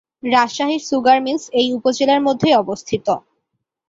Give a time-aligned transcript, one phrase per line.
[0.33, 3.07] Rajshahi sugar mills এই উপজেলার মধ্যেই অবস্থিত।